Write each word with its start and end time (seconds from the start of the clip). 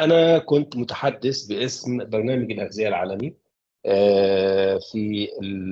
أنا 0.00 0.38
كنت 0.38 0.76
متحدث 0.76 1.44
باسم 1.44 1.98
برنامج 2.10 2.52
الأغذية 2.52 2.88
العالمي 2.88 3.34
في 4.92 5.28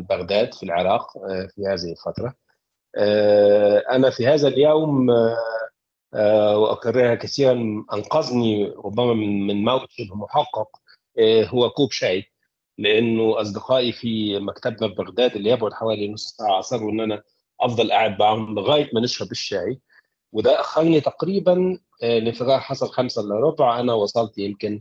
بغداد 0.09 0.55
في 0.55 0.63
العراق 0.63 1.13
في 1.29 1.63
هذه 1.67 1.91
الفترة. 1.93 2.35
أنا 3.91 4.11
في 4.11 4.27
هذا 4.27 4.49
اليوم 4.49 5.09
وأكررها 6.55 7.15
كثيرا 7.15 7.53
أنقذني 7.93 8.73
ربما 8.85 9.15
من 9.15 9.65
موت 9.65 9.91
شبه 9.91 10.15
محقق 10.15 10.69
هو 11.21 11.71
كوب 11.71 11.93
شاي. 11.93 12.25
لأنه 12.79 13.41
أصدقائي 13.41 13.93
في 13.93 14.39
مكتبنا 14.39 14.89
في 14.89 14.95
بغداد 14.95 15.37
اللي 15.37 15.51
يبعد 15.51 15.73
حوالي 15.73 16.13
نص 16.13 16.37
ساعة 16.37 16.59
اصروا 16.59 16.91
ان 16.91 17.01
أنا 17.01 17.23
أفضل 17.61 17.93
قاعد 17.93 18.19
معاهم 18.21 18.55
لغاية 18.55 18.91
ما 18.93 19.01
نشرب 19.01 19.31
الشاي. 19.31 19.81
وده 20.33 20.61
أخرني 20.61 21.01
تقريبا 21.01 21.79
الانفجار 22.03 22.61
حصل 22.61 22.89
خمسة 22.89 23.23
الا 23.23 23.35
ربع 23.35 23.81
أنا 23.81 23.93
وصلت 23.93 24.39
يمكن 24.39 24.81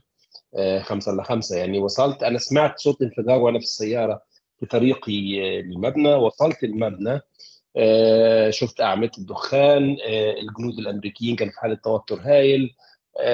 خمسة 0.81 1.13
الا 1.13 1.23
خمسة. 1.23 1.57
يعني 1.57 1.79
وصلت 1.79 2.23
أنا 2.23 2.37
سمعت 2.39 2.79
صوت 2.79 3.01
انفجار 3.01 3.39
وأنا 3.39 3.59
في 3.59 3.65
السيارة 3.65 4.21
في 4.59 4.65
طريقي 4.65 5.39
للمبنى 5.61 6.13
وصلت 6.13 6.63
المبنى 6.63 7.21
شفت 8.49 8.81
أعمدة 8.81 9.11
الدخان 9.17 9.97
الجنود 10.41 10.79
الأمريكيين 10.79 11.35
كانوا 11.35 11.53
في 11.53 11.59
حالة 11.59 11.75
توتر 11.75 12.19
هائل 12.21 12.69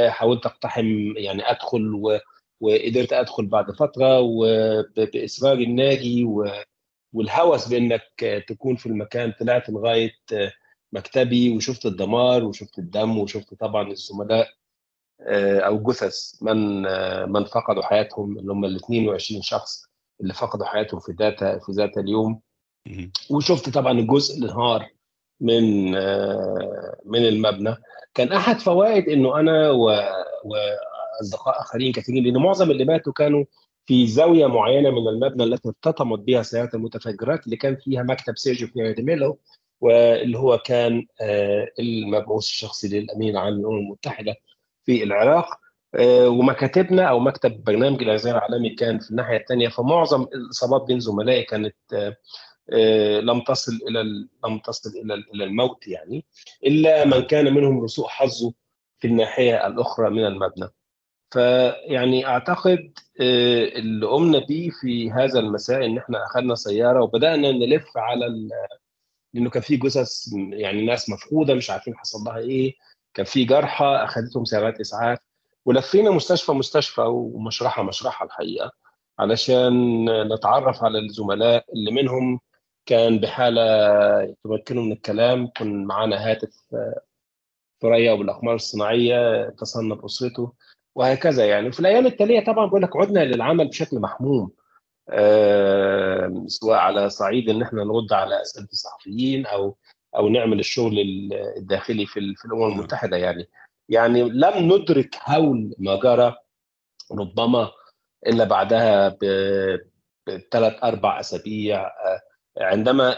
حاولت 0.08 0.46
أقتحم 0.46 1.18
يعني 1.18 1.52
أدخل 1.52 1.94
و 1.96 2.20
وقدرت 2.62 3.14
أدخل 3.14 3.46
بعد 3.46 3.72
فترة 3.72 4.20
وباصرار 4.20 5.58
الناجي 5.58 6.28
والهوس 7.14 7.68
بإنك 7.68 8.44
تكون 8.48 8.76
في 8.76 8.86
المكان 8.86 9.34
طلعت 9.40 9.70
لغاية 9.70 10.12
مكتبي 10.94 11.56
وشفت 11.56 11.86
الدمار 11.86 12.44
وشفت 12.44 12.80
الدم 12.80 13.18
وشفت 13.18 13.54
طبعا 13.54 13.92
الزملاء 13.92 14.48
أو 15.66 15.84
جثث 15.84 16.44
من 16.44 16.82
من 17.32 17.44
فقدوا 17.46 17.84
حياتهم 17.84 18.40
اللي 18.40 18.52
هم 18.52 18.66
ال 18.66 18.76
22 18.76 19.42
شخص 19.42 19.86
اللي 20.22 20.34
فقدوا 20.34 20.66
حياتهم 20.66 21.00
في 21.00 21.12
ذات 21.12 21.40
في 21.40 21.72
ذات 21.72 21.98
اليوم. 21.98 22.42
وشفت 23.30 23.70
طبعا 23.70 23.92
الجزء 24.00 24.36
اللي 24.36 24.46
انهار 24.52 24.90
من 25.42 25.92
من 27.06 27.26
المبنى. 27.28 27.76
كان 28.14 28.32
أحد 28.32 28.60
فوائد 28.60 29.10
إنه 29.10 29.40
أنا 29.40 29.70
واصدقاء 29.72 31.62
آخرين 31.62 31.92
كثيرين 31.92 32.24
لأن 32.24 32.38
معظم 32.38 32.72
اللي 32.72 32.86
ماتوا 32.86 33.14
كانوا 33.14 33.46
في 33.86 34.08
زاوية 34.08 34.48
معينة 34.48 34.90
من 34.90 35.08
المبنى 35.08 35.44
التي 35.44 35.68
ارتطمت 35.68 36.20
بها 36.20 36.44
سيارات 36.44 36.76
المتفجرات 36.76 37.46
اللي 37.46 37.58
كان 37.58 37.76
فيها 37.76 38.04
مكتب 38.04 38.38
سيرجيو 38.38 38.68
بيريديميلو 38.76 39.40
واللي 39.84 40.38
هو 40.38 40.58
كان 40.58 41.06
المبعوث 41.80 42.44
الشخصي 42.44 42.88
للامين 43.00 43.30
العام 43.30 43.54
للامم 43.54 43.78
المتحدة 43.78 44.36
في 44.86 45.04
العراق 45.04 45.48
ومكاتبنا 46.28 47.04
أو 47.04 47.20
مكتب 47.20 47.64
برنامج 47.64 48.02
الاغذيه 48.02 48.32
العالمي 48.32 48.70
كان 48.70 49.00
في 49.00 49.12
الناحية 49.12 49.38
الثانية 49.38 49.68
فمعظم 49.70 50.22
الإصابات 50.24 50.82
بين 50.82 51.00
زملائي 51.00 51.44
كانت 51.44 51.76
لم 53.22 53.42
تصل 53.42 53.72
إلى 53.90 54.04
لم 54.46 54.60
تصل 54.60 54.90
إلى 54.90 55.14
إلى 55.34 55.44
الموت 55.44 55.88
يعني 55.88 56.26
إلا 56.66 57.06
من 57.06 57.20
كان 57.22 57.54
منهم 57.54 57.86
لسوء 57.86 58.08
حظه 58.08 58.54
في 59.00 59.08
الناحية 59.08 59.68
الأخرى 59.68 60.10
من 60.10 60.26
المبنى. 60.26 60.70
فيعني 61.32 62.26
أعتقد 62.28 62.94
اللي 63.20 64.06
قمنا 64.08 64.40
بيه 64.40 64.70
في 64.82 65.12
هذا 65.12 65.40
المساء 65.40 65.86
إن 65.86 65.98
إحنا 65.98 66.26
أخذنا 66.26 66.56
سيارة 66.56 67.04
وبدأنا 67.04 67.52
نلف 67.52 67.98
على 67.98 68.26
لأنه 69.34 69.50
كان 69.50 69.62
في 69.62 69.78
جثث 69.78 70.28
يعني 70.52 70.86
ناس 70.86 71.10
مفقودة 71.10 71.54
مش 71.54 71.70
عارفين 71.70 71.98
حصل 71.98 72.20
لها 72.20 72.38
إيه. 72.38 72.74
كان 73.14 73.26
في 73.26 73.46
جرحى 73.46 73.86
اخذتهم 73.86 74.46
سيارات 74.46 74.80
إسعاف. 74.80 75.20
ولفينا 75.66 76.12
مستشفى 76.12 76.52
مستشفى 76.52 77.02
ومشرحة 77.02 77.84
مشرحة 77.84 78.26
الحقيقة 78.26 78.72
علشان 79.20 80.06
نتعرف 80.34 80.84
على 80.84 81.00
الزملاء 81.00 81.66
اللي 81.74 81.92
منهم 81.92 82.40
كان 82.86 83.20
بحالة 83.20 84.36
تمكنه 84.44 84.82
من 84.82 84.92
الكلام. 84.92 85.48
كان 85.48 85.86
معانا 85.86 86.32
هاتف 86.32 86.50
ثريا 87.82 88.16
بالاقمار 88.16 88.56
الصناعية 88.56 89.48
اتصلنا 89.48 89.96
باسرته 89.96 90.54
وهكذا 90.96 91.46
يعني. 91.46 91.68
وفي 91.68 91.80
الأيام 91.80 92.06
التالية 92.06 92.46
طبعا 92.46 92.66
بقول 92.66 92.82
لك 92.82 92.98
عدنا 92.98 93.20
للعمل 93.20 93.68
بشكل 93.68 94.00
محموم. 94.00 94.52
سواء 96.48 96.78
على 96.78 97.10
صعيد 97.10 97.50
إن 97.50 97.62
إحنا 97.62 97.84
نرد 97.84 98.14
على 98.14 98.42
أسئلة 98.42 98.68
الصحفيين 98.72 99.46
أو 99.46 99.78
أو 100.16 100.30
نعمل 100.30 100.60
الشغل 100.60 101.00
الداخلي 101.58 102.06
في, 102.06 102.36
في 102.36 102.46
الأمم 102.46 102.72
المتحدة 102.72 103.18
يعني. 103.18 103.50
يعني 103.90 104.24
لم 104.24 104.74
ندرك 104.74 105.16
هول 105.26 105.76
ما 105.80 105.96
جرى 106.00 106.36
ربما 107.12 107.72
إلا 108.28 108.44
بعدها 108.44 109.10
بثلاث 110.28 110.84
أربع 110.84 111.20
أسابيع. 111.20 111.92
عندما 112.58 113.16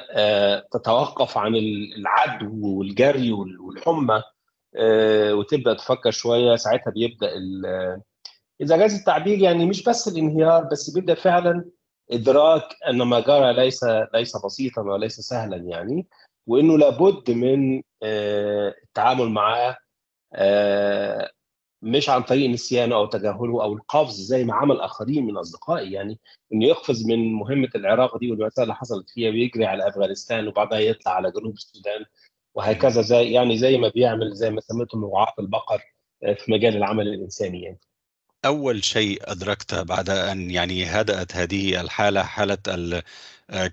تتوقف 0.71 1.37
عن 1.37 1.55
العدو 1.55 2.77
والجري 2.79 3.31
والحمى 3.31 4.23
وتبدأ 5.31 5.73
تفكر 5.73 6.11
شوية 6.11 6.55
ساعتها 6.55 6.91
بيبدأ 6.91 7.29
إذا 8.61 8.77
جاز 8.77 8.95
التعبير 8.99 9.39
يعني 9.39 9.65
مش 9.65 9.83
بس 9.83 10.07
الانهيار 10.07 10.63
بس 10.63 10.89
بيبدا 10.89 11.13
فعلا 11.13 11.65
إدراك 12.11 12.63
إن 12.89 13.01
ما 13.01 13.19
جرى 13.19 13.53
ليس 13.53 13.83
ليس 14.13 14.45
بسيطا 14.45 14.81
وليس 14.81 15.19
سهلا 15.19 15.57
يعني 15.57 16.07
وإنه 16.47 16.77
لابد 16.77 17.31
من 17.31 17.81
التعامل 18.83 19.29
معاه 19.29 19.77
مش 21.81 22.09
عن 22.09 22.23
طريق 22.23 22.49
نسيانه 22.49 22.95
أو 22.95 23.05
تجاهله 23.05 23.63
أو 23.63 23.73
القفز 23.73 24.21
زي 24.21 24.43
ما 24.43 24.53
عمل 24.53 24.81
آخرين 24.81 25.25
من 25.25 25.37
اصدقائي 25.37 25.91
يعني 25.91 26.19
إنه 26.53 26.65
يقفز 26.65 27.05
من 27.05 27.33
مهمة 27.33 27.69
العراق 27.75 28.17
دي 28.17 28.31
والمسائل 28.31 28.63
اللي 28.63 28.75
حصلت 28.75 29.09
فيها 29.09 29.29
ويجري 29.29 29.65
على 29.65 29.87
أفغانستان 29.87 30.47
وبعدها 30.47 30.79
يطلع 30.79 31.11
على 31.11 31.31
جنوب 31.31 31.53
السودان 31.53 32.05
وهكذا 32.55 33.01
زي 33.01 33.31
يعني 33.31 33.57
زي 33.57 33.77
ما 33.77 33.89
بيعمل 33.89 34.33
زي 34.35 34.49
ما 34.49 34.61
سميته 34.61 35.11
رعاة 35.13 35.33
البقر 35.39 35.81
في 36.21 36.51
مجال 36.51 36.75
العمل 36.77 37.07
الإنساني 37.07 37.61
يعني. 37.61 37.79
أول 38.45 38.83
شيء 38.83 39.31
ادركته 39.31 39.83
بعد 39.83 40.09
أن 40.09 40.51
يعني 40.51 40.85
هدأت 40.85 41.35
هذه 41.35 41.81
الحالة 41.81 42.23
حالة 42.23 43.03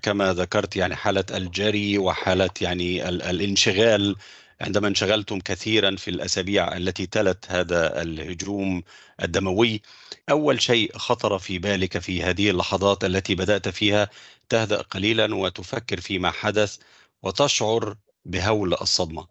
كما 0.01 0.33
ذكرت 0.33 0.75
يعني 0.75 0.95
حالة 0.95 1.25
الجري 1.31 1.97
وحالة 1.97 2.49
يعني 2.61 3.09
الانشغال. 3.09 4.15
عندما 4.61 4.87
انشغلتم 4.87 5.39
كثيرا 5.39 5.95
في 5.95 6.09
الأسابيع 6.09 6.77
التي 6.77 7.05
تلت 7.05 7.45
هذا 7.51 8.01
الهجوم 8.01 8.83
الدموي 9.23 9.81
أول 10.29 10.61
شيء 10.61 10.97
خطر 10.97 11.39
في 11.39 11.59
بالك 11.59 11.97
في 11.97 12.23
هذه 12.23 12.49
اللحظات 12.49 13.03
التي 13.05 13.35
بدأت 13.35 13.69
فيها 13.69 14.09
تهدأ 14.49 14.81
قليلا 14.81 15.35
وتفكر 15.35 15.99
فيما 16.01 16.31
حدث 16.31 16.77
وتشعر 17.23 17.95
بهول 18.25 18.73
الصدمة. 18.73 19.27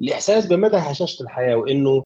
الإحساس 0.00 0.46
بمدى 0.46 0.76
هشاشه 0.76 1.22
الحياة 1.22 1.54
وإنه 1.56 2.02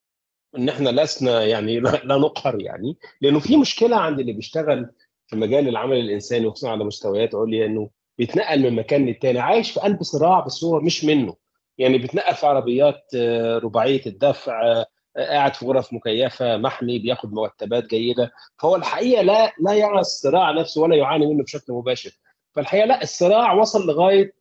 إن 0.57 0.69
إحنا 0.69 0.89
لسنا 0.89 1.45
يعني 1.45 1.79
لا 1.79 2.17
نقهر 2.17 2.61
يعني 2.61 2.97
لأنه 3.21 3.39
في 3.39 3.57
مشكلة 3.57 3.95
عند 3.97 4.19
اللي 4.19 4.33
بيشتغل 4.33 4.89
في 5.27 5.35
مجال 5.35 5.67
العمل 5.67 5.97
الإنساني 5.99 6.45
وخصوصا 6.45 6.69
على 6.71 6.83
مستويات 6.83 7.35
عليا 7.35 7.65
إنه 7.65 7.89
بيتنقل 8.17 8.61
من 8.61 8.75
مكان 8.75 9.05
للتاني 9.05 9.39
عايش 9.39 9.71
في 9.71 9.79
قلب 9.79 10.03
صراع 10.03 10.39
بس 10.39 10.63
هو 10.63 10.79
مش 10.79 11.05
منه. 11.05 11.35
يعني 11.77 11.97
بيتنقل 11.97 12.35
في 12.35 12.45
عربيات 12.47 13.15
رباعية 13.63 14.01
الدفع 14.05 14.83
قاعد 15.17 15.53
في 15.55 15.65
غرف 15.65 15.93
مكيفة 15.93 16.57
محمي 16.57 16.99
بياخد 16.99 17.33
مرتبات 17.33 17.85
جيدة. 17.87 18.31
فهو 18.59 18.75
الحقيقة 18.75 19.21
لا 19.21 19.53
لا 19.59 19.73
يرى 19.73 19.99
الصراع 19.99 20.51
نفسه 20.51 20.81
ولا 20.81 20.95
يعاني 20.95 21.25
منه 21.25 21.43
بشكل 21.43 21.73
مباشر. 21.73 22.11
فالحقيقة 22.55 22.85
لا 22.85 23.03
الصراع 23.03 23.53
وصل 23.53 23.87
لغاية 23.87 24.33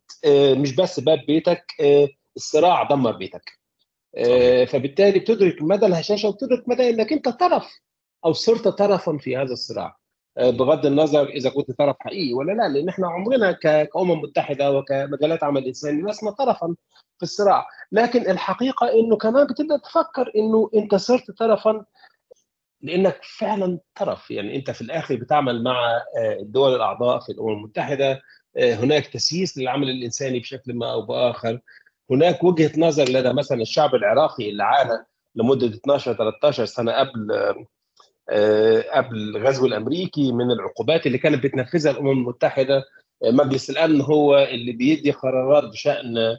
مش 0.56 0.74
بس 0.76 1.00
باب 1.00 1.18
بيتك 1.26 1.64
الصراع 2.36 2.82
دمر 2.82 3.12
بيتك. 3.12 3.63
فبالتالي 4.66 5.18
بتدرك 5.18 5.62
مدى 5.62 5.86
الهشاشة 5.86 6.28
وبتدرك 6.28 6.68
مدى 6.68 6.90
إنك 6.90 7.12
أنت 7.12 7.28
طرف 7.28 7.80
أو 8.24 8.32
صرت 8.32 8.68
طرفا 8.68 9.18
في 9.18 9.36
هذا 9.36 9.52
الصراع. 9.52 9.96
بغض 10.38 10.86
النظر 10.86 11.28
إذا 11.28 11.50
كنت 11.50 11.70
طرف 11.70 11.96
حقيقي 12.00 12.34
ولا 12.34 12.52
لا 12.52 12.68
لأن 12.68 12.88
إحنا 12.88 13.08
عمرنا 13.08 13.52
كأمم 13.52 14.20
متحدة 14.20 14.72
وكمجالات 14.72 15.44
عمل 15.44 15.66
انساني 15.66 16.02
لسنا 16.02 16.30
طرفا 16.30 16.74
في 17.18 17.22
الصراع. 17.22 17.66
لكن 17.92 18.30
الحقيقة 18.30 18.92
إنه 18.92 19.16
كمان 19.16 19.46
بتبدأ 19.46 19.76
تفكر 19.76 20.32
إنه 20.36 20.70
أنت 20.74 20.94
صرت 20.94 21.30
طرفا 21.30 21.84
لأنك 22.80 23.20
فعلا 23.38 23.78
طرف. 23.94 24.30
يعني 24.30 24.56
أنت 24.56 24.70
في 24.70 24.82
الآخر 24.82 25.16
بتعمل 25.16 25.62
مع 25.64 26.02
الدول 26.40 26.74
الأعضاء 26.74 27.20
في 27.20 27.32
الأمم 27.32 27.52
المتحدة. 27.52 28.22
هناك 28.58 29.06
تسييس 29.06 29.58
للعمل 29.58 29.90
الإنساني 29.90 30.38
بشكل 30.38 30.74
ما 30.74 30.92
أو 30.92 31.02
بآخر. 31.02 31.60
هناك 32.10 32.44
وجهة 32.44 32.70
نظر 32.76 33.04
لدى 33.08 33.32
مثلا 33.32 33.62
الشعب 33.62 33.94
العراقي 33.94 34.50
اللي 34.50 34.64
عانى 34.64 35.06
لمدة 35.34 35.66
12 35.66 36.14
13 36.14 36.64
سنة 36.64 36.92
قبل 36.92 37.32
قبل 38.92 39.16
الغزو 39.36 39.66
الأمريكي 39.66 40.32
من 40.32 40.50
العقوبات 40.50 41.06
اللي 41.06 41.18
كانت 41.18 41.44
بتنفذها 41.44 41.90
الأمم 41.92 42.10
المتحدة. 42.10 42.84
مجلس 43.24 43.70
الأمن 43.70 44.00
هو 44.00 44.38
اللي 44.38 44.72
بيدي 44.72 45.10
قرارات 45.10 45.64
بشأن 45.64 46.36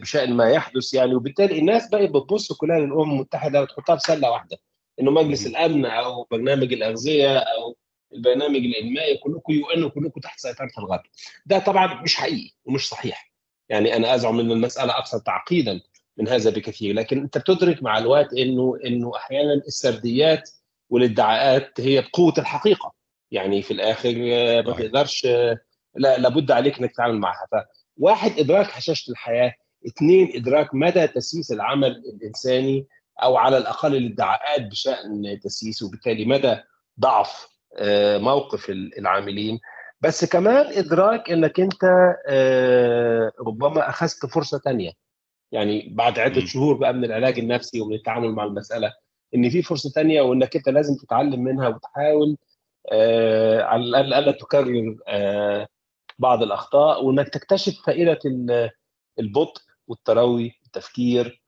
بشأن 0.00 0.32
ما 0.34 0.50
يحدث 0.50 0.94
يعني. 0.94 1.14
وبالتالي 1.14 1.58
الناس 1.58 1.88
بقت 1.90 2.08
بتبص 2.10 2.52
كلها 2.52 2.78
للأمم 2.78 3.10
المتحدة 3.12 3.62
وتحطها 3.62 3.96
في 3.96 4.02
سلة 4.02 4.30
واحدة 4.30 4.56
إنه 5.00 5.10
مجلس 5.10 5.46
الأمن 5.46 5.86
أو 5.86 6.26
برنامج 6.30 6.72
الأغذية 6.72 7.38
أو 7.38 7.76
البرنامج 8.12 8.56
الإنمائي 8.56 9.18
كلكم 9.18 9.52
يو 9.52 9.66
ان 9.66 9.84
وكلكم 9.84 10.20
تحت 10.20 10.38
سيطرة 10.40 10.70
الغرب. 10.78 11.02
ده 11.46 11.58
طبعا 11.58 12.02
مش 12.02 12.14
حقيقي 12.16 12.50
ومش 12.64 12.88
صحيح. 12.88 13.35
يعني 13.68 13.96
أنا 13.96 14.14
أزعم 14.14 14.40
إن 14.40 14.50
المسألة 14.52 14.98
أكثر 14.98 15.18
تعقيدا 15.18 15.80
من 16.16 16.28
هذا 16.28 16.50
بكثير 16.50 16.94
لكن 16.94 17.18
أنت 17.18 17.38
بتدرك 17.38 17.82
مع 17.82 17.98
الوقت 17.98 18.34
إنه 18.34 18.78
إنه 18.86 19.16
أحيانا 19.16 19.52
السرديات 19.54 20.50
والادعاءات 20.90 21.80
هي 21.80 22.00
بقوة 22.00 22.34
الحقيقة. 22.38 22.92
يعني 23.30 23.62
في 23.62 23.70
الآخر 23.70 24.14
ما 24.66 24.72
تقدرش 24.72 25.24
لا 25.94 26.18
لابد 26.18 26.50
عليك 26.50 26.78
إنك 26.78 26.92
تتعامل 26.92 27.18
معها. 27.18 27.46
فواحد 28.00 28.38
إدراك 28.38 28.66
هشاشه 28.72 29.10
الحياة 29.10 29.52
اثنين 29.86 30.32
إدراك 30.34 30.74
مدى 30.74 31.06
تسييس 31.06 31.52
العمل 31.52 32.02
الإنساني 32.14 32.86
أو 33.22 33.36
على 33.36 33.58
الأقل 33.58 33.96
الادعاءات 33.96 34.62
بشأن 34.62 35.40
تسييسه 35.42 35.86
وبالتالي 35.86 36.24
مدى 36.24 36.56
ضعف 37.00 37.48
موقف 38.20 38.70
العاملين. 38.70 39.58
بس 40.06 40.24
كمان 40.24 40.66
إدراك 40.66 41.30
إنك 41.30 41.60
أنت 41.60 41.84
ربما 43.40 43.88
أخذت 43.88 44.26
فرصة 44.26 44.58
ثانية 44.58 44.92
يعني 45.52 45.88
بعد 45.94 46.18
عدة 46.18 46.40
شهور 46.46 46.74
بقى 46.76 46.92
من 46.92 47.04
العلاج 47.04 47.38
النفسي 47.38 47.80
ومن 47.80 47.94
التعامل 47.94 48.32
مع 48.32 48.44
المسألة 48.44 48.92
إن 49.34 49.50
في 49.50 49.62
فرصة 49.62 49.90
ثانية 49.90 50.22
وإنك 50.22 50.56
أنت 50.56 50.68
لازم 50.68 50.96
تتعلم 50.96 51.44
منها 51.44 51.68
وتحاول 51.68 52.36
على 53.62 53.82
الأقل 53.84 54.14
الا 54.14 54.32
تكرر 54.32 54.96
بعض 56.18 56.42
الأخطاء 56.42 57.04
وإنك 57.04 57.28
تكتشف 57.28 57.82
فائدة 57.86 58.18
البطء 59.18 59.62
والتروي 59.88 60.52
التفكير 60.66 61.42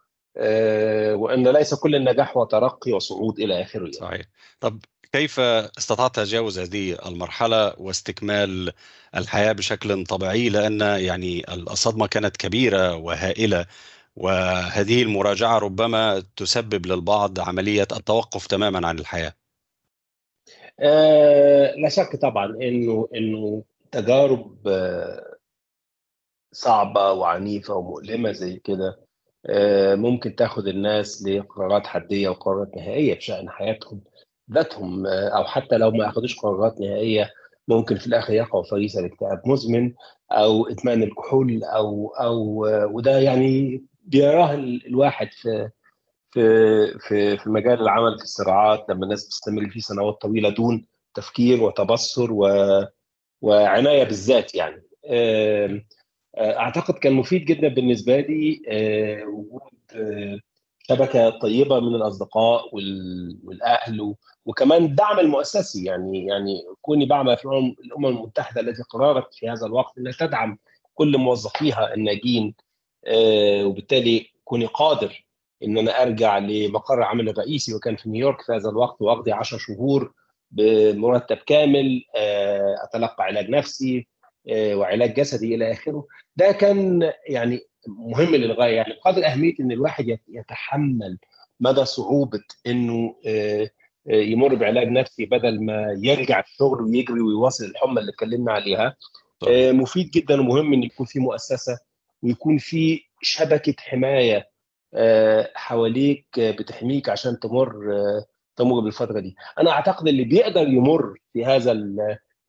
وإن 1.14 1.48
ليس 1.48 1.74
كل 1.74 1.94
النجاح 1.94 2.36
هو 2.36 2.44
ترقي 2.44 2.92
وصعود 2.92 3.40
إلى 3.40 3.62
آخره 3.62 3.80
يعني. 3.80 3.92
صحيح. 3.92 4.26
طب 4.60 4.78
كيف 5.12 5.40
استطعت 5.40 6.16
تجاوز 6.16 6.58
هذه 6.58 7.08
المرحلة 7.08 7.74
واستكمال 7.78 8.72
الحياة 9.16 9.52
بشكل 9.52 10.04
طبيعي؟ 10.06 10.48
لأن 10.48 10.80
يعني 10.80 11.52
الصدمة 11.52 12.06
كانت 12.06 12.36
كبيرة 12.36 12.94
وهائلة 12.96 13.66
وهذه 14.16 15.02
المراجعة 15.02 15.58
ربما 15.58 16.22
تسبب 16.36 16.86
للبعض 16.86 17.40
عملية 17.40 17.82
التوقف 17.92 18.46
تماما 18.46 18.88
عن 18.88 18.98
الحياة. 18.98 19.32
آه 20.80 21.74
لا 21.76 21.88
شك 21.88 22.16
طبعا 22.16 22.46
إنه 22.46 23.08
إنه 23.14 23.64
تجارب 23.92 24.56
صعبة 26.52 27.12
وعنيفة 27.12 27.74
ومؤلمة 27.74 28.32
زي 28.32 28.56
كده 28.56 29.00
آه 29.46 29.94
ممكن 29.94 30.36
تاخد 30.36 30.66
الناس 30.68 31.22
لقرارات 31.22 31.86
حدية 31.86 32.28
وقرارات 32.28 32.76
نهائية 32.76 33.14
بشأن 33.14 33.50
حياتهم. 33.50 34.00
ذاتهم 34.52 35.06
أو 35.06 35.44
حتى 35.44 35.76
لو 35.78 35.90
ما 35.90 36.08
أخذوش 36.08 36.36
قرارات 36.38 36.80
نهائية 36.80 37.30
ممكن 37.68 37.96
في 37.96 38.06
الآخر 38.06 38.32
يقعوا 38.32 38.64
فريسه 38.64 39.00
لاكتئاب 39.00 39.42
مزمن 39.46 39.92
أو 40.32 40.68
إدمان 40.68 41.02
الكحول 41.02 41.64
أو 41.64 42.08
أو 42.20 42.66
وده 42.96 43.18
يعني 43.18 43.82
بيراه 44.04 44.54
الواحد 44.54 45.28
في 45.32 45.70
في 46.30 46.40
في 46.98 47.36
في 47.38 47.50
مجال 47.50 47.80
العمل 47.80 48.18
في 48.18 48.24
الصراعات 48.24 48.86
لما 48.88 49.04
الناس 49.04 49.26
بتستمر 49.26 49.70
فيه 49.70 49.80
سنوات 49.80 50.20
طويلة 50.22 50.48
دون 50.48 50.86
تفكير 51.14 51.62
وتبصر 51.62 52.32
و 52.32 52.48
وعناية 53.40 54.04
بالذات 54.04 54.54
يعني. 54.54 54.84
أعتقد 56.38 56.94
كان 56.94 57.12
مفيد 57.12 57.44
جدا 57.44 57.68
بالنسبة 57.68 58.20
لي 58.20 58.60
وجود 59.26 59.62
شبكة 60.88 61.30
طيبة 61.30 61.80
من 61.80 61.94
الأصدقاء 61.94 62.74
والأهل 63.44 64.14
وكمان 64.48 64.84
الدعم 64.84 65.18
المؤسسي 65.18 65.84
يعني 65.84 66.26
يعني 66.26 66.62
كوني 66.82 67.06
بعمل 67.06 67.36
في 67.36 67.44
الأمم 67.84 68.06
المتحدة 68.06 68.60
التي 68.60 68.82
قررت 68.82 69.34
في 69.34 69.48
هذا 69.48 69.66
الوقت 69.66 69.98
إنها 69.98 70.12
تدعم 70.12 70.58
كل 70.94 71.18
موظفيها 71.18 71.94
الناجين 71.94 72.54
وبالتالي 73.64 74.26
كوني 74.44 74.66
قادر 74.66 75.26
إن 75.62 75.78
أنا 75.78 76.02
أرجع 76.02 76.38
لمقر 76.38 77.02
عمل 77.02 77.28
الرئيسي 77.28 77.74
وكان 77.74 77.96
في 77.96 78.08
نيويورك 78.10 78.42
في 78.42 78.52
هذا 78.52 78.70
الوقت 78.70 79.02
وأقضي 79.02 79.32
10 79.32 79.58
شهور 79.58 80.12
بمرتب 80.50 81.36
كامل 81.36 82.02
أتلقى 82.84 83.24
علاج 83.24 83.50
نفسي 83.50 84.06
وعلاج 84.54 85.14
جسدي 85.14 85.54
إلى 85.54 85.72
آخره. 85.72 86.06
ده 86.36 86.52
كان 86.52 87.12
يعني 87.28 87.60
مهم 87.86 88.34
للغاية 88.34 88.76
يعني 88.76 88.94
بقدر 88.94 89.26
أهمية 89.26 89.54
إن 89.60 89.72
الواحد 89.72 90.18
يتحمل 90.28 91.18
مدى 91.60 91.84
صعوبة 91.84 92.42
إنه 92.66 93.14
يمر 94.08 94.54
بعلاج 94.54 94.88
نفسي 94.88 95.24
بدل 95.26 95.64
ما 95.64 95.96
يرجع 96.02 96.40
الشغل 96.40 96.82
ويجري 96.82 97.20
ويواصل 97.20 97.64
الحمى 97.64 98.00
اللي 98.00 98.10
اتكلمنا 98.12 98.52
عليها. 98.52 98.96
طبعا. 99.40 99.72
مفيد 99.72 100.10
جدا 100.10 100.40
ومهم 100.40 100.72
إن 100.72 100.82
يكون 100.82 101.06
في 101.06 101.18
مؤسسة 101.18 101.78
ويكون 102.22 102.58
في 102.58 103.00
شبكة 103.22 103.74
حماية 103.78 104.48
حواليك 105.54 106.26
بتحميك 106.40 107.08
عشان 107.08 107.38
تمر 107.38 107.74
تمر 108.56 108.80
بالفترة 108.80 109.20
دي. 109.20 109.36
أنا 109.58 109.70
أعتقد 109.70 110.08
اللي 110.08 110.24
بيقدر 110.24 110.68
يمر 110.68 111.14
في 111.32 111.44
هذا 111.44 111.72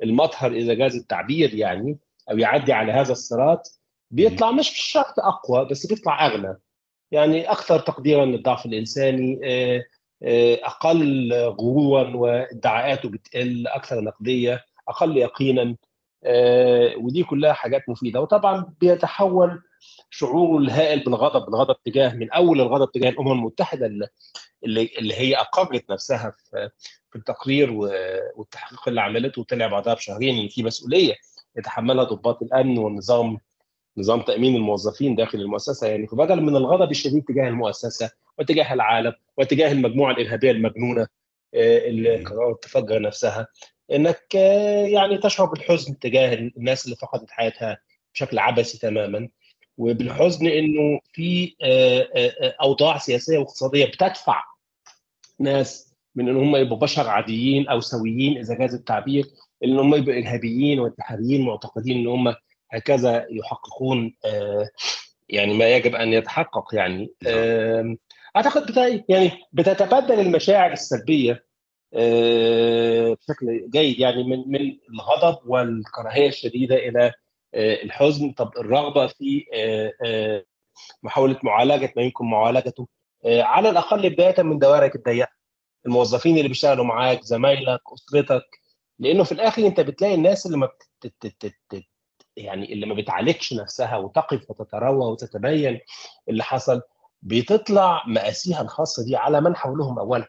المطهر 0.03 0.51
إذا 0.51 0.73
جاز 0.73 0.95
التعبير 0.95 1.53
يعني 1.53 1.97
أو 2.31 2.38
يعدي 2.38 2.73
على 2.73 2.91
هذا 2.91 3.11
الصراط 3.11 3.79
بيطلع 4.11 4.51
مش 4.51 4.69
شرط 4.69 5.19
أقوى 5.19 5.65
بس 5.71 5.85
بيطلع 5.85 6.25
أغنى. 6.25 6.56
يعني 7.11 7.51
أكثر 7.51 7.79
تقديرا 7.79 8.25
للضعف 8.25 8.65
الإنساني 8.65 9.39
أقل 10.24 11.33
غرورا 11.33 12.16
وادعاءاته 12.18 13.10
بتقل 13.10 13.68
أكثر 13.68 14.01
نقدية 14.01 14.66
أقل 14.88 15.18
يقينا. 15.18 15.75
ودي 16.98 17.24
كلها 17.24 17.54
حاجات 17.54 17.89
مفيدة. 17.89 18.21
وطبعا 18.21 18.74
بيتحول 18.81 19.62
شعوره 20.10 20.57
الهائل 20.57 21.04
بالغضب 21.04 21.50
الغضب 21.50 21.75
تجاه 21.86 22.13
من 22.13 22.31
أول 22.31 22.62
الغضب 22.62 22.92
تجاه 22.92 23.10
الأمم 23.10 23.31
المتحدة 23.31 23.86
اللي 23.86 24.07
اللي 24.98 25.13
هي 25.13 25.36
أقرت 25.36 25.92
نفسها 25.92 26.31
في 26.38 26.69
في 27.12 27.16
التقرير 27.16 27.71
والتحقيق 28.36 28.88
اللي 28.88 29.01
عملته. 29.01 29.39
وطلع 29.42 29.68
بعدها 29.68 29.94
بشهرين 29.94 30.39
إن 30.39 30.48
في 30.48 30.63
مسؤولية 30.63 31.16
يتحملها 31.57 32.04
ضباط 32.04 32.42
الأمن 32.42 32.77
والنظام 32.77 33.38
نظام 33.98 34.21
تأمين 34.21 34.56
الموظفين 34.56 35.16
داخل 35.16 35.39
المؤسسة. 35.39 35.88
يعني 35.88 36.07
فبدل 36.07 36.42
من 36.42 36.56
الغضب 36.56 36.92
الشديد 36.92 37.24
تجاه 37.24 37.48
المؤسسة 37.48 38.12
وتجاه 38.39 38.74
العالم 38.74 39.13
وتجاه 39.38 39.71
المجموعة 39.71 40.12
الإرهابية 40.12 40.51
المجنونة 40.51 41.07
اللي 41.53 42.24
قررت 42.24 42.63
تفجر 42.63 43.01
نفسها. 43.01 43.47
إنك 43.92 44.35
يعني 44.94 45.18
تشعر 45.18 45.45
بالحزن 45.45 45.99
تجاه 45.99 46.33
الناس 46.33 46.85
اللي 46.85 46.95
فقدت 46.95 47.31
حياتها 47.31 47.78
بشكل 48.14 48.40
عبثي 48.40 48.78
تماما 48.80 49.30
وبالحزن 49.78 50.47
إنه 50.47 50.99
في 51.14 51.56
أوضاع 52.61 52.97
سياسية 52.97 53.37
واقتصادية 53.37 53.85
بتدفع 53.85 54.44
ناس 55.40 55.95
من 56.16 56.30
إن 56.30 56.35
هم 56.37 56.56
يبقوا 56.56 56.78
بشر 56.78 57.07
عاديين 57.09 57.68
أو 57.68 57.80
سويين 57.80 58.37
إذا 58.37 58.54
جاز 58.56 58.73
التعبير 58.73 59.25
إن 59.64 59.80
هم 59.80 59.95
يبقوا 59.95 60.18
إرهابيين 60.18 60.80
وانتحاريين 60.80 61.42
معتقدين 61.42 61.97
إن 61.97 62.07
هم 62.07 62.35
هكذا 62.71 63.28
يحققون 63.30 64.16
يعني 65.30 65.54
ما 65.54 65.75
يجب 65.75 65.95
أن 65.95 66.14
يتحقق 66.14 66.75
يعني. 66.75 67.09
أعتقد 68.40 69.04
يعني 69.10 69.31
بتتبدل 69.54 70.19
المشاعر 70.19 70.72
السلبية 70.72 71.46
بشكل 73.14 73.69
جيد. 73.69 74.00
يعني 74.00 74.24
من 74.24 74.44
من 74.48 74.78
الغضب 74.94 75.38
والكراهية 75.50 76.28
الشديدة 76.28 76.76
إلى 76.76 77.12
الحزن. 77.56 78.31
طب 78.31 78.52
الرغبة 78.58 79.08
في 79.08 79.46
محاولة 81.04 81.40
معالجة 81.44 81.94
ما 81.96 82.02
يمكن 82.02 82.26
معالجته 82.26 82.88
على 83.26 83.69
الأقل 83.69 84.10
بداية 84.10 84.42
من 84.44 84.60
دوائرك 84.60 84.96
الضيقة. 84.96 85.30
الموظفين 85.86 86.38
اللي 86.38 86.48
بيشتغلوا 86.48 86.86
معاك 86.86 87.24
زمايلك 87.24 87.81
أسرتك. 87.94 88.46
لأنه 89.00 89.24
في 89.24 89.31
الآخر 89.31 89.66
أنت 89.68 89.80
بتلاقي 89.80 90.16
الناس 90.16 90.46
اللي 90.46 90.58
ما. 90.58 90.69
يعني 92.38 92.74
اللي 92.74 92.86
ما 92.86 92.94
بتعالجش 92.96 93.54
نفسها 93.54 93.98
وتقف 93.98 94.50
وتتروى 94.50 95.12
وتتبين 95.12 95.80
اللي 96.30 96.44
حصل. 96.44 96.81
بتطلع 97.21 98.04
مآسيها 98.07 98.61
الخاصة 98.61 99.06
دي 99.06 99.16
على 99.16 99.42
من 99.42 99.56
حولهم 99.56 99.99
اولا 99.99 100.26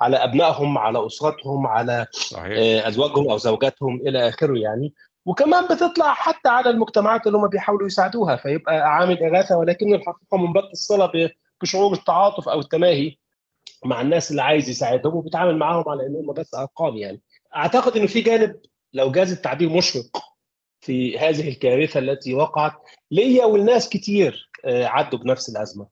على 0.00 0.16
أبنائهم 0.16 0.78
على 0.78 1.06
أسرتهم 1.06 1.66
على 1.66 2.06
صحيح. 2.12 2.86
أزواجهم 2.86 3.30
أو 3.30 3.36
زوجاتهم 3.36 3.96
إلى 3.96 4.28
آخره 4.28 4.58
يعني. 4.58 4.94
وكمان 5.26 5.64
بتطلع 5.64 6.14
حتى 6.14 6.48
على 6.48 6.70
المجتمعات 6.70 7.26
اللي 7.26 7.38
هم 7.38 7.48
بيحاولوا 7.48 7.86
يساعدوها 7.86 8.36
فيبقى 8.36 8.74
عامل 8.94 9.22
إغاثة 9.22 9.56
ولكن 9.58 9.94
الحقيقة 9.94 10.36
منبت 10.38 10.64
الصله 10.72 11.30
بشعور 11.62 11.92
التعاطف 11.92 12.48
أو 12.48 12.60
التماهي 12.60 13.16
مع 13.84 14.00
الناس 14.00 14.30
اللي 14.30 14.42
عايز 14.42 14.68
يساعدهم 14.68 15.14
وبيتعامل 15.14 15.58
معاهم 15.58 15.88
على 15.88 16.06
انهم 16.06 16.32
بس 16.32 16.54
أرقام 16.54 16.96
يعني. 16.96 17.20
أعتقد 17.56 17.96
إنه 17.96 18.06
في 18.06 18.20
جانب 18.20 18.60
لو 18.92 19.10
جاز 19.10 19.32
التعبير 19.32 19.68
مشرق 19.68 20.22
في 20.80 21.18
هذه 21.18 21.48
الكارثة 21.48 21.98
التي 22.00 22.34
وقعت 22.34 22.72
ليا 23.10 23.44
والناس 23.44 23.88
كتير 23.88 24.50
عدوا 24.66 25.18
بنفس 25.18 25.48
الأزمة. 25.48 25.86